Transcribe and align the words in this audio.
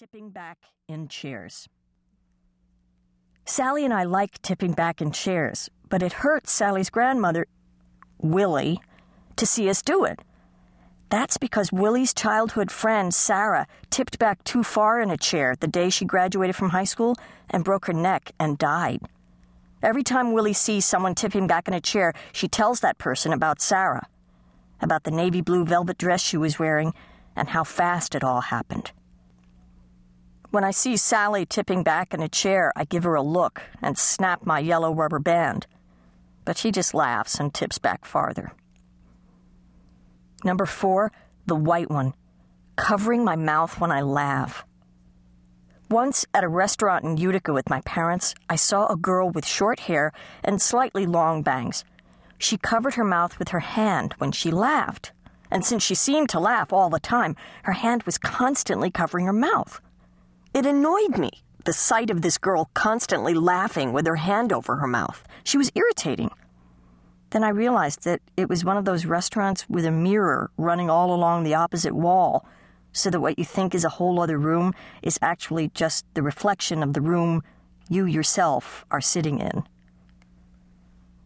tipping 0.00 0.30
back 0.30 0.56
in 0.88 1.08
chairs. 1.08 1.68
Sally 3.44 3.84
and 3.84 3.92
I 3.92 4.04
like 4.04 4.40
tipping 4.40 4.72
back 4.72 5.02
in 5.02 5.12
chairs, 5.12 5.68
but 5.90 6.02
it 6.02 6.24
hurts 6.24 6.52
Sally's 6.52 6.88
grandmother, 6.88 7.46
Willie, 8.16 8.80
to 9.36 9.44
see 9.44 9.68
us 9.68 9.82
do 9.82 10.04
it. 10.04 10.20
That's 11.10 11.36
because 11.36 11.70
Willie's 11.70 12.14
childhood 12.14 12.70
friend, 12.70 13.12
Sarah, 13.12 13.66
tipped 13.90 14.18
back 14.18 14.42
too 14.42 14.62
far 14.62 15.02
in 15.02 15.10
a 15.10 15.18
chair 15.18 15.54
the 15.60 15.68
day 15.68 15.90
she 15.90 16.06
graduated 16.06 16.56
from 16.56 16.70
high 16.70 16.84
school 16.84 17.14
and 17.50 17.62
broke 17.62 17.84
her 17.84 17.92
neck 17.92 18.32
and 18.40 18.56
died. 18.56 19.00
Every 19.82 20.02
time 20.02 20.32
Willie 20.32 20.54
sees 20.54 20.86
someone 20.86 21.14
tipping 21.14 21.46
back 21.46 21.68
in 21.68 21.74
a 21.74 21.80
chair, 21.80 22.14
she 22.32 22.48
tells 22.48 22.80
that 22.80 22.96
person 22.96 23.34
about 23.34 23.60
Sarah, 23.60 24.08
about 24.80 25.04
the 25.04 25.10
navy 25.10 25.42
blue 25.42 25.66
velvet 25.66 25.98
dress 25.98 26.22
she 26.22 26.38
was 26.38 26.58
wearing, 26.58 26.94
and 27.36 27.50
how 27.50 27.64
fast 27.64 28.14
it 28.14 28.24
all 28.24 28.40
happened. 28.40 28.92
When 30.50 30.64
I 30.64 30.72
see 30.72 30.96
Sally 30.96 31.46
tipping 31.46 31.84
back 31.84 32.12
in 32.12 32.20
a 32.20 32.28
chair, 32.28 32.72
I 32.74 32.84
give 32.84 33.04
her 33.04 33.14
a 33.14 33.22
look 33.22 33.62
and 33.80 33.96
snap 33.96 34.44
my 34.44 34.58
yellow 34.58 34.92
rubber 34.92 35.20
band. 35.20 35.68
But 36.44 36.58
she 36.58 36.72
just 36.72 36.92
laughs 36.92 37.38
and 37.38 37.54
tips 37.54 37.78
back 37.78 38.04
farther. 38.04 38.52
Number 40.42 40.66
four, 40.66 41.12
the 41.46 41.54
white 41.54 41.88
one, 41.88 42.14
covering 42.74 43.24
my 43.24 43.36
mouth 43.36 43.78
when 43.78 43.92
I 43.92 44.00
laugh. 44.00 44.64
Once 45.88 46.26
at 46.34 46.42
a 46.42 46.48
restaurant 46.48 47.04
in 47.04 47.16
Utica 47.16 47.52
with 47.52 47.70
my 47.70 47.80
parents, 47.82 48.34
I 48.48 48.56
saw 48.56 48.88
a 48.88 48.96
girl 48.96 49.30
with 49.30 49.46
short 49.46 49.80
hair 49.80 50.12
and 50.42 50.60
slightly 50.60 51.06
long 51.06 51.42
bangs. 51.42 51.84
She 52.38 52.56
covered 52.56 52.94
her 52.94 53.04
mouth 53.04 53.38
with 53.38 53.50
her 53.50 53.60
hand 53.60 54.14
when 54.18 54.32
she 54.32 54.50
laughed. 54.50 55.12
And 55.48 55.64
since 55.64 55.84
she 55.84 55.94
seemed 55.94 56.28
to 56.30 56.40
laugh 56.40 56.72
all 56.72 56.90
the 56.90 57.00
time, 57.00 57.36
her 57.64 57.72
hand 57.72 58.02
was 58.04 58.18
constantly 58.18 58.90
covering 58.90 59.26
her 59.26 59.32
mouth. 59.32 59.80
It 60.52 60.66
annoyed 60.66 61.16
me, 61.16 61.30
the 61.64 61.72
sight 61.72 62.10
of 62.10 62.22
this 62.22 62.36
girl 62.36 62.70
constantly 62.74 63.34
laughing 63.34 63.92
with 63.92 64.06
her 64.06 64.16
hand 64.16 64.52
over 64.52 64.76
her 64.76 64.86
mouth. 64.86 65.22
She 65.44 65.56
was 65.56 65.70
irritating. 65.74 66.30
Then 67.30 67.44
I 67.44 67.50
realized 67.50 68.02
that 68.02 68.20
it 68.36 68.48
was 68.48 68.64
one 68.64 68.76
of 68.76 68.84
those 68.84 69.06
restaurants 69.06 69.68
with 69.68 69.84
a 69.84 69.92
mirror 69.92 70.50
running 70.56 70.90
all 70.90 71.14
along 71.14 71.44
the 71.44 71.54
opposite 71.54 71.94
wall, 71.94 72.44
so 72.92 73.08
that 73.10 73.20
what 73.20 73.38
you 73.38 73.44
think 73.44 73.72
is 73.72 73.84
a 73.84 73.90
whole 73.90 74.20
other 74.20 74.38
room 74.38 74.74
is 75.02 75.18
actually 75.22 75.68
just 75.68 76.04
the 76.14 76.22
reflection 76.22 76.82
of 76.82 76.94
the 76.94 77.00
room 77.00 77.44
you 77.88 78.04
yourself 78.04 78.84
are 78.90 79.00
sitting 79.00 79.38
in. 79.38 79.62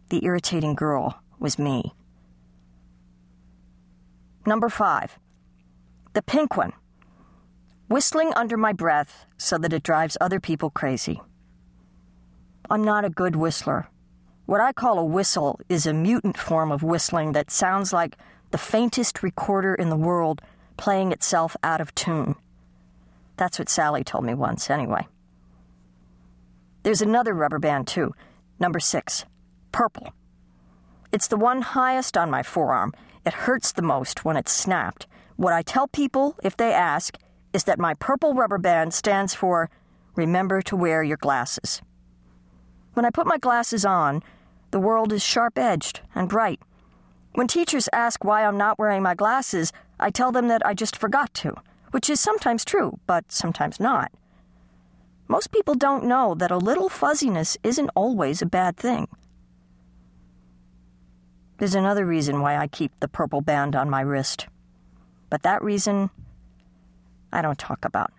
The 0.09 0.23
irritating 0.23 0.75
girl 0.75 1.19
was 1.39 1.57
me. 1.57 1.93
Number 4.45 4.69
five, 4.69 5.17
the 6.13 6.21
pink 6.21 6.55
one 6.55 6.73
whistling 7.87 8.33
under 8.35 8.57
my 8.57 8.73
breath 8.73 9.25
so 9.37 9.57
that 9.57 9.73
it 9.73 9.83
drives 9.83 10.17
other 10.19 10.39
people 10.39 10.69
crazy. 10.69 11.21
I'm 12.69 12.83
not 12.83 13.05
a 13.05 13.09
good 13.09 13.35
whistler. 13.35 13.89
What 14.45 14.61
I 14.61 14.73
call 14.73 14.99
a 14.99 15.05
whistle 15.05 15.59
is 15.69 15.85
a 15.85 15.93
mutant 15.93 16.37
form 16.37 16.71
of 16.71 16.83
whistling 16.83 17.33
that 17.33 17.51
sounds 17.51 17.93
like 17.93 18.17
the 18.51 18.57
faintest 18.57 19.23
recorder 19.23 19.73
in 19.75 19.89
the 19.89 19.95
world 19.95 20.41
playing 20.77 21.11
itself 21.11 21.55
out 21.63 21.81
of 21.81 21.93
tune. 21.95 22.35
That's 23.37 23.59
what 23.59 23.69
Sally 23.69 24.03
told 24.03 24.25
me 24.25 24.33
once, 24.33 24.69
anyway. 24.69 25.07
There's 26.83 27.01
another 27.01 27.33
rubber 27.33 27.59
band, 27.59 27.87
too, 27.87 28.13
number 28.59 28.79
six, 28.79 29.25
purple. 29.71 30.13
It's 31.11 31.27
the 31.27 31.37
one 31.37 31.61
highest 31.61 32.17
on 32.17 32.29
my 32.29 32.43
forearm. 32.43 32.93
It 33.25 33.33
hurts 33.33 33.71
the 33.71 33.81
most 33.81 34.23
when 34.23 34.37
it's 34.37 34.51
snapped. 34.51 35.07
What 35.35 35.53
I 35.53 35.63
tell 35.63 35.87
people, 35.87 36.35
if 36.43 36.55
they 36.55 36.71
ask, 36.71 37.17
is 37.55 37.63
that 37.63 37.79
my 37.79 37.93
purple 37.93 38.33
rubber 38.33 38.57
band 38.57 38.93
stands 38.93 39.33
for 39.33 39.69
Remember 40.15 40.61
to 40.61 40.75
wear 40.75 41.03
your 41.03 41.15
glasses. 41.15 41.81
When 42.93 43.05
I 43.05 43.09
put 43.09 43.25
my 43.25 43.37
glasses 43.37 43.85
on, 43.85 44.23
the 44.71 44.79
world 44.79 45.13
is 45.13 45.23
sharp 45.23 45.57
edged 45.57 46.01
and 46.13 46.27
bright. 46.27 46.59
When 47.33 47.47
teachers 47.47 47.87
ask 47.93 48.25
why 48.25 48.43
I'm 48.45 48.57
not 48.57 48.77
wearing 48.77 49.01
my 49.01 49.15
glasses, 49.15 49.71
I 49.99 50.09
tell 50.09 50.33
them 50.33 50.49
that 50.49 50.65
I 50.65 50.73
just 50.73 50.97
forgot 50.97 51.33
to, 51.35 51.55
which 51.91 52.09
is 52.09 52.19
sometimes 52.19 52.65
true, 52.65 52.99
but 53.07 53.31
sometimes 53.31 53.79
not. 53.79 54.11
Most 55.29 55.51
people 55.51 55.75
don't 55.75 56.03
know 56.03 56.35
that 56.35 56.51
a 56.51 56.57
little 56.57 56.89
fuzziness 56.89 57.57
isn't 57.63 57.89
always 57.95 58.41
a 58.41 58.45
bad 58.45 58.75
thing. 58.75 59.07
There's 61.57 61.75
another 61.75 62.05
reason 62.05 62.41
why 62.41 62.57
I 62.57 62.67
keep 62.67 62.91
the 62.99 63.07
purple 63.07 63.39
band 63.39 63.77
on 63.77 63.89
my 63.89 64.01
wrist. 64.01 64.47
But 65.29 65.43
that 65.43 65.63
reason 65.63 66.09
I 67.35 67.41
don't 67.41 67.59
talk 67.59 67.83
about. 67.83 68.13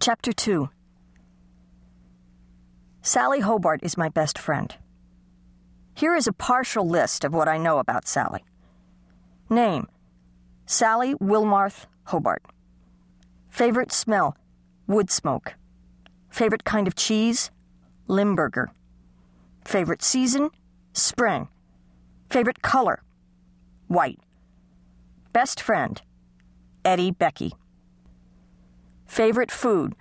Chapter 0.00 0.32
2 0.32 0.68
Sally 3.02 3.38
Hobart 3.38 3.80
is 3.84 3.96
my 3.96 4.08
best 4.08 4.36
friend. 4.36 4.74
Here 5.94 6.16
is 6.16 6.26
a 6.26 6.32
partial 6.32 6.88
list 6.88 7.24
of 7.24 7.32
what 7.32 7.46
I 7.46 7.56
know 7.56 7.78
about 7.78 8.08
Sally. 8.08 8.44
Name 9.48 9.86
Sally 10.66 11.14
Wilmarth 11.14 11.86
Hobart. 12.06 12.42
Favorite 13.48 13.92
smell 13.92 14.36
wood 14.88 15.08
smoke. 15.08 15.54
Favorite 16.30 16.64
kind 16.64 16.88
of 16.88 16.96
cheese 16.96 17.52
Limburger. 18.08 18.72
Favorite 19.64 20.02
season 20.02 20.50
spring. 20.92 21.46
Favorite 22.28 22.60
color 22.60 23.04
White. 23.88 24.18
Best 25.32 25.60
friend, 25.60 26.02
Eddie 26.84 27.12
Becky. 27.12 27.52
Favorite 29.06 29.52
food, 29.52 29.94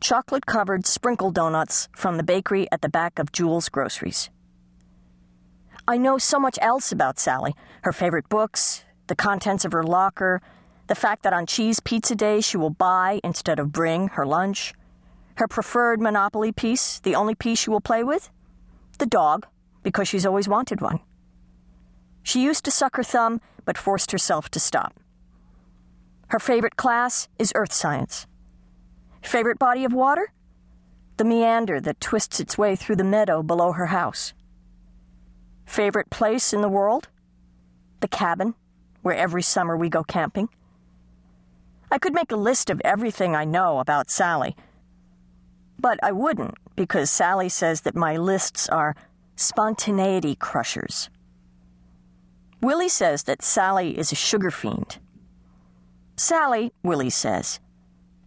chocolate 0.00 0.44
covered 0.44 0.86
sprinkle 0.86 1.30
donuts 1.30 1.88
from 1.94 2.16
the 2.16 2.24
bakery 2.24 2.66
at 2.72 2.82
the 2.82 2.88
back 2.88 3.20
of 3.20 3.30
Jewel's 3.30 3.68
Groceries. 3.68 4.28
I 5.86 5.98
know 5.98 6.18
so 6.18 6.40
much 6.40 6.58
else 6.60 6.90
about 6.90 7.20
Sally 7.20 7.54
her 7.82 7.92
favorite 7.92 8.28
books, 8.28 8.84
the 9.06 9.14
contents 9.14 9.64
of 9.64 9.70
her 9.70 9.84
locker, 9.84 10.42
the 10.88 10.96
fact 10.96 11.22
that 11.22 11.32
on 11.32 11.46
Cheese 11.46 11.78
Pizza 11.78 12.16
Day 12.16 12.40
she 12.40 12.56
will 12.56 12.70
buy 12.70 13.20
instead 13.22 13.60
of 13.60 13.70
bring 13.70 14.08
her 14.08 14.26
lunch, 14.26 14.74
her 15.36 15.46
preferred 15.46 16.00
Monopoly 16.00 16.50
piece, 16.50 16.98
the 16.98 17.14
only 17.14 17.36
piece 17.36 17.60
she 17.60 17.70
will 17.70 17.80
play 17.80 18.02
with, 18.02 18.30
the 18.98 19.06
dog, 19.06 19.46
because 19.84 20.08
she's 20.08 20.26
always 20.26 20.48
wanted 20.48 20.80
one. 20.80 20.98
She 22.22 22.42
used 22.42 22.64
to 22.64 22.70
suck 22.70 22.96
her 22.96 23.02
thumb, 23.02 23.40
but 23.64 23.78
forced 23.78 24.12
herself 24.12 24.48
to 24.50 24.60
stop. 24.60 24.98
Her 26.28 26.38
favorite 26.38 26.76
class 26.76 27.28
is 27.38 27.52
earth 27.54 27.72
science. 27.72 28.26
Favorite 29.22 29.58
body 29.58 29.84
of 29.84 29.92
water? 29.92 30.32
The 31.16 31.24
meander 31.24 31.80
that 31.80 32.00
twists 32.00 32.40
its 32.40 32.56
way 32.56 32.74
through 32.74 32.96
the 32.96 33.04
meadow 33.04 33.42
below 33.42 33.72
her 33.72 33.86
house. 33.86 34.32
Favorite 35.66 36.10
place 36.10 36.52
in 36.52 36.62
the 36.62 36.68
world? 36.68 37.08
The 38.00 38.08
cabin, 38.08 38.54
where 39.02 39.14
every 39.14 39.42
summer 39.42 39.76
we 39.76 39.88
go 39.88 40.02
camping. 40.02 40.48
I 41.90 41.98
could 41.98 42.14
make 42.14 42.32
a 42.32 42.36
list 42.36 42.70
of 42.70 42.80
everything 42.84 43.36
I 43.36 43.44
know 43.44 43.78
about 43.78 44.10
Sally, 44.10 44.56
but 45.78 45.98
I 46.02 46.12
wouldn't 46.12 46.54
because 46.74 47.10
Sally 47.10 47.48
says 47.48 47.82
that 47.82 47.94
my 47.94 48.16
lists 48.16 48.68
are 48.68 48.96
spontaneity 49.36 50.34
crushers. 50.34 51.10
Willie 52.62 52.88
says 52.88 53.24
that 53.24 53.42
Sally 53.42 53.98
is 53.98 54.12
a 54.12 54.14
sugar 54.14 54.52
fiend. 54.52 54.98
Sally, 56.16 56.72
Willie 56.84 57.10
says, 57.10 57.58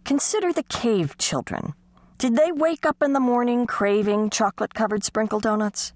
consider 0.04 0.52
the 0.52 0.62
cave 0.64 1.16
children. 1.16 1.72
Did 2.18 2.36
they 2.36 2.52
wake 2.52 2.84
up 2.84 3.02
in 3.02 3.14
the 3.14 3.20
morning 3.20 3.66
craving 3.66 4.28
chocolate 4.28 4.74
covered 4.74 5.04
sprinkle 5.04 5.40
donuts? 5.40 5.94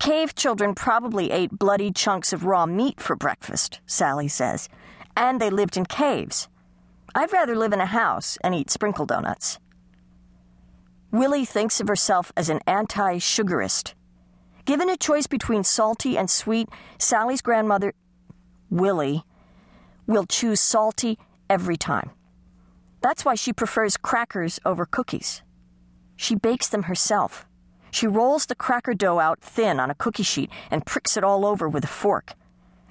Cave 0.00 0.34
children 0.34 0.74
probably 0.74 1.30
ate 1.30 1.56
bloody 1.56 1.92
chunks 1.92 2.32
of 2.32 2.44
raw 2.44 2.66
meat 2.66 3.00
for 3.00 3.14
breakfast, 3.14 3.80
Sally 3.86 4.26
says, 4.26 4.68
and 5.16 5.40
they 5.40 5.50
lived 5.50 5.76
in 5.76 5.86
caves. 5.86 6.48
I'd 7.14 7.32
rather 7.32 7.54
live 7.54 7.72
in 7.72 7.80
a 7.80 7.86
house 7.86 8.38
and 8.42 8.56
eat 8.56 8.70
sprinkle 8.70 9.06
donuts. 9.06 9.60
Willie 11.12 11.44
thinks 11.44 11.80
of 11.80 11.86
herself 11.86 12.32
as 12.36 12.48
an 12.48 12.58
anti 12.66 13.18
sugarist 13.18 13.94
Given 14.64 14.88
a 14.88 14.96
choice 14.96 15.26
between 15.26 15.62
salty 15.62 16.16
and 16.16 16.30
sweet, 16.30 16.68
Sally's 16.98 17.42
grandmother, 17.42 17.92
Willie, 18.70 19.24
will 20.06 20.24
choose 20.24 20.60
salty 20.60 21.18
every 21.50 21.76
time. 21.76 22.10
That's 23.02 23.24
why 23.24 23.34
she 23.34 23.52
prefers 23.52 23.98
crackers 23.98 24.58
over 24.64 24.86
cookies. 24.86 25.42
She 26.16 26.34
bakes 26.34 26.68
them 26.68 26.84
herself. 26.84 27.46
She 27.90 28.06
rolls 28.06 28.46
the 28.46 28.54
cracker 28.54 28.94
dough 28.94 29.20
out 29.20 29.40
thin 29.40 29.78
on 29.78 29.90
a 29.90 29.94
cookie 29.94 30.22
sheet 30.22 30.50
and 30.70 30.86
pricks 30.86 31.16
it 31.16 31.24
all 31.24 31.44
over 31.44 31.68
with 31.68 31.84
a 31.84 31.88
fork. 31.88 32.32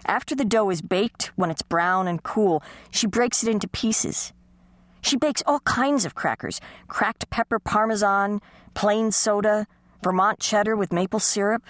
After 0.05 0.35
the 0.35 0.45
dough 0.45 0.69
is 0.69 0.81
baked, 0.81 1.31
when 1.35 1.49
it's 1.49 1.61
brown 1.61 2.07
and 2.07 2.21
cool, 2.21 2.61
she 2.91 3.07
breaks 3.07 3.43
it 3.43 3.49
into 3.49 3.67
pieces. 3.67 4.31
She 5.01 5.17
bakes 5.17 5.43
all 5.45 5.59
kinds 5.61 6.05
of 6.05 6.15
crackers 6.15 6.61
cracked 6.87 7.29
pepper 7.29 7.57
parmesan, 7.59 8.41
plain 8.75 9.11
soda, 9.11 9.65
Vermont 10.03 10.37
cheddar 10.37 10.75
with 10.75 10.91
maple 10.91 11.21
syrup. 11.21 11.63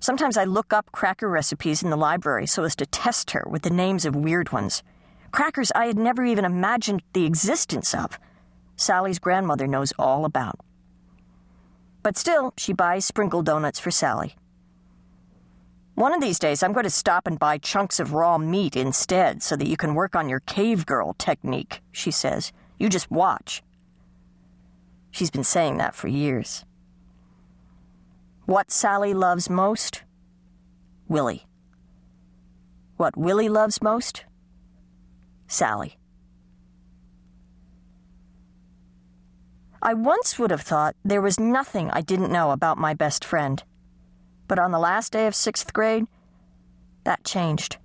Sometimes 0.00 0.38
I 0.38 0.44
look 0.44 0.72
up 0.72 0.90
cracker 0.92 1.28
recipes 1.28 1.82
in 1.82 1.90
the 1.90 1.96
library 1.96 2.46
so 2.46 2.64
as 2.64 2.74
to 2.76 2.86
test 2.86 3.32
her 3.32 3.44
with 3.46 3.60
the 3.62 3.70
names 3.70 4.06
of 4.06 4.16
weird 4.16 4.50
ones. 4.50 4.82
Crackers 5.30 5.70
I 5.74 5.84
had 5.84 5.98
never 5.98 6.24
even 6.24 6.46
imagined 6.46 7.02
the 7.12 7.26
existence 7.26 7.94
of. 7.94 8.18
Sally's 8.76 9.18
grandmother 9.18 9.66
knows 9.66 9.92
all 9.98 10.24
about. 10.24 10.58
But 12.02 12.16
still, 12.16 12.54
she 12.56 12.72
buys 12.72 13.04
sprinkle 13.04 13.42
donuts 13.42 13.78
for 13.78 13.90
Sally. 13.90 14.36
One 15.96 16.14
of 16.14 16.22
these 16.22 16.38
days, 16.38 16.62
I'm 16.62 16.72
going 16.72 16.84
to 16.84 16.90
stop 16.90 17.26
and 17.26 17.38
buy 17.38 17.58
chunks 17.58 18.00
of 18.00 18.14
raw 18.14 18.38
meat 18.38 18.74
instead 18.74 19.42
so 19.42 19.54
that 19.56 19.68
you 19.68 19.76
can 19.76 19.94
work 19.94 20.16
on 20.16 20.30
your 20.30 20.40
cave 20.40 20.86
girl 20.86 21.14
technique, 21.18 21.82
she 21.92 22.10
says. 22.10 22.52
You 22.78 22.88
just 22.88 23.10
watch. 23.10 23.62
She's 25.10 25.30
been 25.30 25.44
saying 25.44 25.76
that 25.76 25.94
for 25.94 26.08
years. 26.08 26.64
What 28.46 28.70
Sally 28.70 29.14
loves 29.14 29.48
most? 29.48 30.02
Willie. 31.08 31.46
What 32.98 33.16
Willie 33.16 33.48
loves 33.48 33.80
most? 33.80 34.26
Sally. 35.46 35.96
I 39.80 39.94
once 39.94 40.38
would 40.38 40.50
have 40.50 40.60
thought 40.60 40.94
there 41.02 41.22
was 41.22 41.40
nothing 41.40 41.90
I 41.90 42.02
didn't 42.02 42.32
know 42.32 42.50
about 42.50 42.76
my 42.76 42.92
best 42.92 43.24
friend. 43.24 43.62
But 44.46 44.58
on 44.58 44.72
the 44.72 44.78
last 44.78 45.12
day 45.12 45.26
of 45.26 45.34
sixth 45.34 45.72
grade, 45.72 46.06
that 47.04 47.24
changed. 47.24 47.78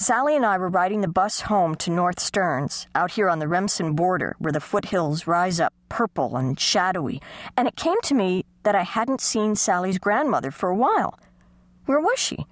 Sally 0.00 0.34
and 0.34 0.46
I 0.46 0.56
were 0.56 0.70
riding 0.70 1.02
the 1.02 1.08
bus 1.08 1.42
home 1.42 1.74
to 1.74 1.90
North 1.90 2.20
Stearns, 2.20 2.86
out 2.94 3.10
here 3.10 3.28
on 3.28 3.38
the 3.38 3.46
Remsen 3.46 3.92
border, 3.92 4.34
where 4.38 4.50
the 4.50 4.58
foothills 4.58 5.26
rise 5.26 5.60
up 5.60 5.74
purple 5.90 6.38
and 6.38 6.58
shadowy, 6.58 7.20
and 7.54 7.68
it 7.68 7.76
came 7.76 8.00
to 8.04 8.14
me 8.14 8.46
that 8.62 8.74
I 8.74 8.82
hadn't 8.82 9.20
seen 9.20 9.56
Sally's 9.56 9.98
grandmother 9.98 10.50
for 10.50 10.70
a 10.70 10.74
while. 10.74 11.18
Where 11.84 12.00
was 12.00 12.18
she? 12.18 12.46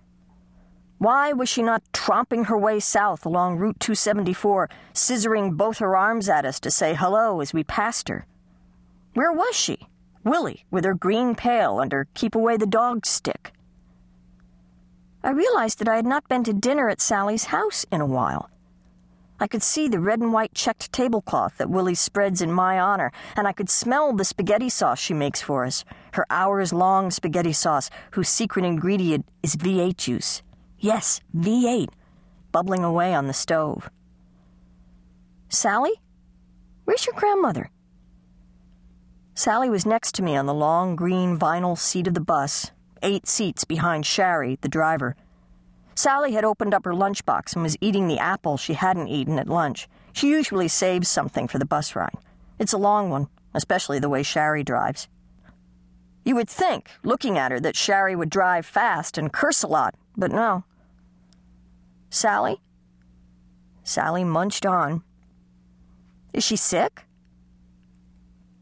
Why 0.98 1.32
was 1.32 1.48
she 1.48 1.62
not 1.62 1.90
tromping 1.94 2.48
her 2.48 2.58
way 2.58 2.80
south 2.80 3.24
along 3.24 3.56
Route 3.56 3.80
274, 3.80 4.68
scissoring 4.92 5.56
both 5.56 5.78
her 5.78 5.96
arms 5.96 6.28
at 6.28 6.44
us 6.44 6.60
to 6.60 6.70
say 6.70 6.92
hello 6.92 7.40
as 7.40 7.54
we 7.54 7.64
passed 7.64 8.10
her? 8.10 8.26
Where 9.14 9.32
was 9.32 9.56
she? 9.56 9.88
Willie, 10.22 10.66
with 10.70 10.84
her 10.84 10.92
green 10.92 11.34
pail 11.34 11.80
and 11.80 11.92
her 11.92 12.08
keep 12.12 12.34
away 12.34 12.58
the 12.58 12.66
dog 12.66 13.06
stick. 13.06 13.54
I 15.22 15.30
realized 15.30 15.78
that 15.80 15.88
I 15.88 15.96
had 15.96 16.06
not 16.06 16.28
been 16.28 16.44
to 16.44 16.52
dinner 16.52 16.88
at 16.88 17.00
Sally's 17.00 17.44
house 17.44 17.84
in 17.90 18.00
a 18.00 18.06
while. 18.06 18.50
I 19.40 19.46
could 19.46 19.62
see 19.62 19.88
the 19.88 20.00
red 20.00 20.20
and 20.20 20.32
white 20.32 20.54
checked 20.54 20.92
tablecloth 20.92 21.58
that 21.58 21.70
Willie 21.70 21.94
spreads 21.94 22.42
in 22.42 22.52
my 22.52 22.78
honor, 22.78 23.12
and 23.36 23.46
I 23.46 23.52
could 23.52 23.70
smell 23.70 24.12
the 24.12 24.24
spaghetti 24.24 24.68
sauce 24.68 24.98
she 24.98 25.14
makes 25.14 25.40
for 25.40 25.64
us, 25.64 25.84
her 26.14 26.26
hours 26.28 26.72
long 26.72 27.10
spaghetti 27.10 27.52
sauce, 27.52 27.90
whose 28.12 28.28
secret 28.28 28.64
ingredient 28.64 29.26
is 29.42 29.56
V8 29.56 29.96
juice. 29.96 30.42
Yes, 30.78 31.20
V8, 31.36 31.88
bubbling 32.50 32.84
away 32.84 33.14
on 33.14 33.26
the 33.26 33.32
stove. 33.32 33.90
Sally? 35.48 35.92
Where's 36.84 37.06
your 37.06 37.14
grandmother? 37.14 37.70
Sally 39.34 39.70
was 39.70 39.86
next 39.86 40.16
to 40.16 40.22
me 40.22 40.36
on 40.36 40.46
the 40.46 40.54
long 40.54 40.96
green 40.96 41.38
vinyl 41.38 41.78
seat 41.78 42.08
of 42.08 42.14
the 42.14 42.20
bus, 42.20 42.72
eight 43.02 43.26
seats 43.26 43.64
behind 43.64 44.06
Shari, 44.06 44.58
the 44.60 44.68
driver. 44.68 45.16
Sally 45.94 46.32
had 46.32 46.44
opened 46.44 46.74
up 46.74 46.84
her 46.84 46.92
lunchbox 46.92 47.54
and 47.54 47.62
was 47.62 47.76
eating 47.80 48.06
the 48.06 48.18
apple 48.18 48.56
she 48.56 48.74
hadn't 48.74 49.08
eaten 49.08 49.38
at 49.38 49.48
lunch. 49.48 49.88
She 50.12 50.28
usually 50.28 50.68
saves 50.68 51.08
something 51.08 51.48
for 51.48 51.58
the 51.58 51.64
bus 51.64 51.96
ride. 51.96 52.14
It's 52.58 52.72
a 52.72 52.78
long 52.78 53.10
one, 53.10 53.28
especially 53.54 53.98
the 53.98 54.08
way 54.08 54.22
Shari 54.22 54.62
drives. 54.62 55.08
You 56.24 56.34
would 56.36 56.48
think, 56.48 56.90
looking 57.02 57.38
at 57.38 57.50
her, 57.50 57.60
that 57.60 57.76
Shari 57.76 58.14
would 58.14 58.30
drive 58.30 58.66
fast 58.66 59.18
and 59.18 59.32
curse 59.32 59.62
a 59.62 59.66
lot, 59.66 59.94
but 60.16 60.30
no. 60.30 60.64
Sally? 62.10 62.60
Sally 63.82 64.24
munched 64.24 64.66
on. 64.66 65.02
Is 66.32 66.44
she 66.44 66.56
sick? 66.56 67.04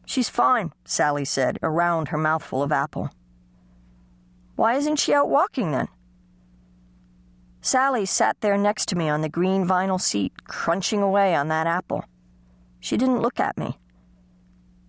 She's 0.05 0.29
fine, 0.29 0.71
Sally 0.85 1.25
said, 1.25 1.59
around 1.61 2.07
her 2.07 2.17
mouthful 2.17 2.63
of 2.63 2.71
apple. 2.71 3.11
Why 4.57 4.73
isn't 4.73 4.95
she 4.95 5.13
out 5.13 5.29
walking 5.29 5.71
then? 5.71 5.87
Sally 7.61 8.07
sat 8.07 8.41
there 8.41 8.57
next 8.57 8.87
to 8.87 8.95
me 8.95 9.07
on 9.07 9.21
the 9.21 9.29
green 9.29 9.67
vinyl 9.67 10.01
seat, 10.01 10.33
crunching 10.47 11.03
away 11.03 11.35
on 11.35 11.47
that 11.49 11.67
apple. 11.67 12.03
She 12.79 12.97
didn't 12.97 13.21
look 13.21 13.39
at 13.39 13.55
me. 13.55 13.77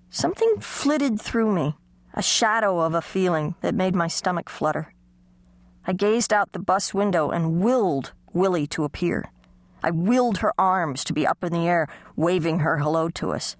Something 0.09 0.55
flitted 0.59 1.21
through 1.21 1.53
me, 1.53 1.77
a 2.15 2.23
shadow 2.23 2.81
of 2.81 2.95
a 2.95 3.03
feeling 3.03 3.57
that 3.61 3.75
made 3.75 3.95
my 3.95 4.09
stomach 4.09 4.49
flutter. 4.49 4.95
I 5.87 5.93
gazed 5.93 6.33
out 6.33 6.53
the 6.53 6.59
bus 6.59 6.95
window 6.95 7.29
and 7.29 7.61
willed 7.61 8.15
Willie 8.33 8.67
to 8.69 8.85
appear. 8.85 9.31
I 9.83 9.91
willed 9.91 10.39
her 10.39 10.55
arms 10.59 11.05
to 11.05 11.13
be 11.13 11.27
up 11.27 11.45
in 11.45 11.53
the 11.53 11.69
air, 11.69 11.89
waving 12.17 12.61
her 12.61 12.79
hello 12.79 13.11
to 13.11 13.33
us. 13.33 13.55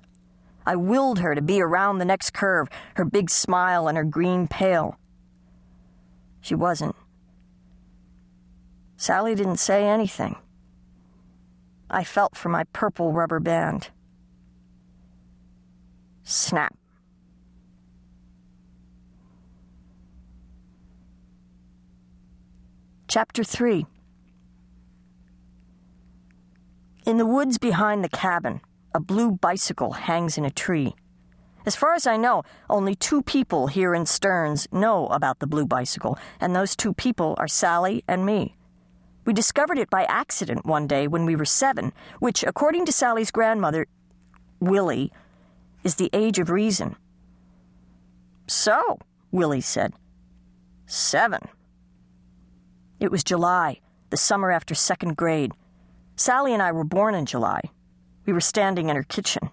I 0.65 0.75
willed 0.75 1.19
her 1.19 1.35
to 1.35 1.43
be 1.43 1.61
around 1.61 1.99
the 1.99 2.07
next 2.07 2.33
curve, 2.33 2.69
her 2.95 3.05
big 3.05 3.29
smile 3.29 3.89
and 3.89 3.99
her 3.99 4.05
green 4.05 4.49
pail. 4.49 4.97
She 6.41 6.55
wasn't. 6.55 6.97
Sally 8.97 9.35
didn't 9.35 9.59
say 9.59 9.87
anything. 9.87 10.37
I 11.91 12.05
felt 12.05 12.37
for 12.37 12.49
my 12.49 12.65
purple 12.73 13.13
rubber 13.13 13.41
band. 13.41 13.91
Snap. 16.25 16.75
Chapter 23.07 23.43
3 23.43 23.87
In 27.07 27.17
the 27.17 27.25
woods 27.25 27.57
behind 27.57 28.05
the 28.05 28.11
cabin, 28.11 28.61
a 28.95 29.01
blue 29.01 29.31
bicycle 29.31 29.93
hangs 29.93 30.37
in 30.37 30.45
a 30.45 30.51
tree. 30.51 30.95
As 31.67 31.77
far 31.77 31.95
as 31.95 32.07
I 32.07 32.17
know, 32.17 32.45
only 32.71 32.95
two 32.95 33.23
people 33.23 33.67
here 33.67 33.95
in 33.95 34.07
Stearns 34.07 34.69
know 34.73 35.07
about 35.09 35.39
the 35.39 35.47
blue 35.47 35.67
bicycle, 35.67 36.19
and 36.41 36.55
those 36.55 36.77
two 36.77 36.95
people 36.95 37.35
are 37.39 37.49
Sally 37.49 38.05
and 38.09 38.25
me. 38.25 38.57
We 39.25 39.35
discovered 39.35 39.79
it 39.79 39.91
by 39.91 40.05
accident 40.05 40.65
one 40.65 40.87
day 40.87 41.07
when 41.07 41.27
we 41.27 41.37
were 41.37 41.45
seven, 41.45 41.93
which, 42.19 42.43
according 42.43 42.87
to 42.87 42.93
Sally's 42.93 43.31
grandmother, 43.31 43.87
Willie, 44.61 45.13
is 45.85 45.97
the 45.97 46.09
age 46.13 46.39
of 46.39 46.49
reason. 46.49 46.97
So, 48.47 48.99
Willie 49.31 49.61
said. 49.61 49.93
Seven. 50.87 51.41
It 52.99 53.11
was 53.11 53.23
July, 53.23 53.81
the 54.09 54.17
summer 54.17 54.51
after 54.51 54.75
second 54.75 55.17
grade. 55.17 55.53
Sally 56.17 56.55
and 56.55 56.63
I 56.63 56.73
were 56.73 56.85
born 56.85 57.15
in 57.15 57.27
July. 57.27 57.61
We 58.25 58.33
were 58.33 58.41
standing 58.41 58.89
in 58.89 58.97
her 58.97 59.03
kitchen. 59.03 59.51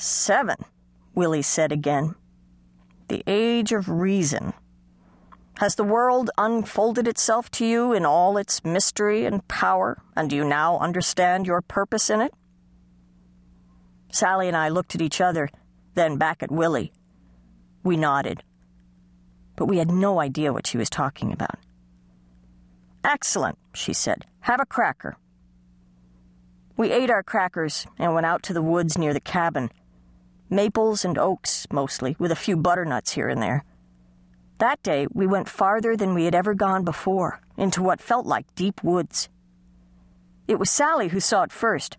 Seven, 0.00 0.64
Willie 1.12 1.42
said 1.42 1.72
again. 1.72 2.14
The 3.08 3.24
age 3.26 3.72
of 3.72 3.88
reason. 3.88 4.54
Has 5.56 5.74
the 5.74 5.82
world 5.82 6.30
unfolded 6.38 7.08
itself 7.08 7.50
to 7.52 7.66
you 7.66 7.92
in 7.92 8.06
all 8.06 8.36
its 8.36 8.64
mystery 8.64 9.24
and 9.24 9.46
power, 9.48 10.00
and 10.14 10.30
do 10.30 10.36
you 10.36 10.44
now 10.44 10.78
understand 10.78 11.48
your 11.48 11.60
purpose 11.62 12.10
in 12.10 12.20
it? 12.20 12.32
Sally 14.12 14.46
and 14.46 14.56
I 14.56 14.68
looked 14.68 14.94
at 14.94 15.02
each 15.02 15.20
other, 15.20 15.50
then 15.94 16.16
back 16.16 16.44
at 16.44 16.52
Willie. 16.52 16.92
We 17.82 17.96
nodded, 17.96 18.44
but 19.56 19.66
we 19.66 19.78
had 19.78 19.90
no 19.90 20.20
idea 20.20 20.52
what 20.52 20.68
she 20.68 20.78
was 20.78 20.88
talking 20.88 21.32
about. 21.32 21.58
Excellent, 23.02 23.58
she 23.74 23.92
said. 23.92 24.26
Have 24.42 24.60
a 24.60 24.66
cracker. 24.66 25.16
We 26.76 26.92
ate 26.92 27.10
our 27.10 27.24
crackers 27.24 27.84
and 27.98 28.14
went 28.14 28.26
out 28.26 28.44
to 28.44 28.52
the 28.52 28.62
woods 28.62 28.96
near 28.96 29.12
the 29.12 29.18
cabin. 29.18 29.72
Maples 30.50 31.04
and 31.04 31.18
oaks, 31.18 31.66
mostly, 31.70 32.16
with 32.18 32.32
a 32.32 32.36
few 32.36 32.56
butternuts 32.56 33.12
here 33.12 33.28
and 33.28 33.42
there. 33.42 33.64
That 34.58 34.82
day, 34.82 35.06
we 35.12 35.26
went 35.26 35.48
farther 35.48 35.96
than 35.96 36.14
we 36.14 36.24
had 36.24 36.34
ever 36.34 36.54
gone 36.54 36.84
before, 36.84 37.40
into 37.56 37.82
what 37.82 38.00
felt 38.00 38.26
like 38.26 38.54
deep 38.54 38.82
woods. 38.82 39.28
It 40.46 40.58
was 40.58 40.70
Sally 40.70 41.08
who 41.08 41.20
saw 41.20 41.42
it 41.42 41.52
first. 41.52 41.98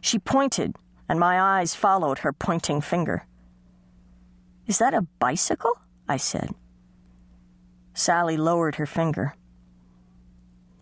She 0.00 0.18
pointed, 0.18 0.76
and 1.08 1.20
my 1.20 1.40
eyes 1.40 1.74
followed 1.74 2.18
her 2.18 2.32
pointing 2.32 2.80
finger. 2.80 3.26
Is 4.66 4.78
that 4.78 4.94
a 4.94 5.06
bicycle? 5.18 5.78
I 6.08 6.16
said. 6.16 6.50
Sally 7.94 8.36
lowered 8.36 8.74
her 8.74 8.86
finger. 8.86 9.34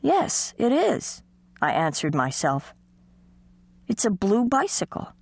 Yes, 0.01 0.55
it 0.57 0.73
is, 0.73 1.23
I 1.61 1.73
answered 1.73 2.15
myself. 2.15 2.75
It's 3.87 4.05
a 4.05 4.11
blue 4.11 4.47
bicycle. 4.47 5.13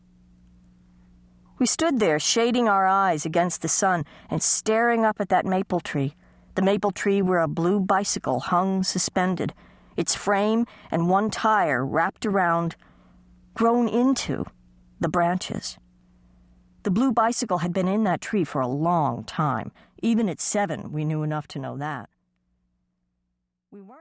We 1.61 1.67
stood 1.67 2.01
there, 2.01 2.19
shading 2.19 2.69
our 2.69 2.87
eyes 2.87 3.27
against 3.27 3.61
the 3.61 3.69
sun 3.69 4.07
and 4.31 4.43
staring 4.43 5.05
up 5.05 5.21
at 5.21 5.29
that 5.29 5.45
maple 5.45 5.79
tree, 5.79 6.15
the 6.55 6.63
maple 6.63 6.91
tree 6.91 7.21
where 7.21 7.41
a 7.41 7.49
blue 7.49 7.81
bicycle 7.81 8.41
hung 8.41 8.83
suspended, 8.83 9.53
its 9.95 10.15
frame 10.15 10.65
and 10.91 11.11
one 11.11 11.29
tire 11.29 11.85
wrapped 11.85 12.25
around, 12.25 12.77
grown 13.53 13.89
into, 13.89 14.47
the 15.01 15.11
branches. 15.11 15.77
The 16.83 16.91
blue 16.91 17.13
bicycle 17.13 17.59
had 17.59 17.75
been 17.75 17.89
in 17.89 18.05
that 18.05 18.23
tree 18.23 18.45
for 18.45 18.63
a 18.63 18.67
long 18.67 19.23
time. 19.25 19.71
Even 20.01 20.31
at 20.31 20.41
seven, 20.41 20.91
we 20.93 21.05
knew 21.05 21.23
enough 21.23 21.47
to 21.49 21.59
know 21.59 21.77
that. 21.77 22.09
We 23.71 23.83
weren't 23.83 23.99